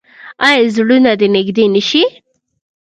[0.47, 2.03] آیا زړونه دې نږدې نشي؟